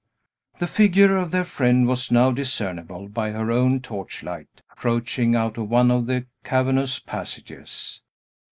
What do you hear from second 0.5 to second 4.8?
The figure of their friend was now discernible by her own torchlight,